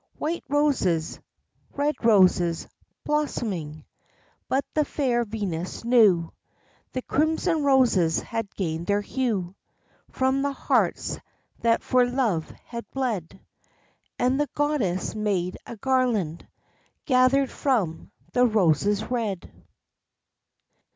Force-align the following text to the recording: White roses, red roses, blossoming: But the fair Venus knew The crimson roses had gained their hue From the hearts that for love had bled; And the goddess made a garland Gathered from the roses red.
White 0.17 0.43
roses, 0.49 1.19
red 1.75 1.93
roses, 2.03 2.67
blossoming: 3.05 3.85
But 4.49 4.65
the 4.73 4.83
fair 4.83 5.23
Venus 5.23 5.83
knew 5.85 6.31
The 6.93 7.03
crimson 7.03 7.63
roses 7.63 8.19
had 8.19 8.55
gained 8.55 8.87
their 8.87 9.01
hue 9.01 9.53
From 10.09 10.41
the 10.41 10.53
hearts 10.53 11.19
that 11.59 11.83
for 11.83 12.03
love 12.03 12.49
had 12.65 12.89
bled; 12.89 13.39
And 14.17 14.39
the 14.41 14.49
goddess 14.55 15.13
made 15.13 15.59
a 15.67 15.77
garland 15.77 16.47
Gathered 17.05 17.51
from 17.51 18.09
the 18.33 18.47
roses 18.47 19.03
red. 19.11 19.51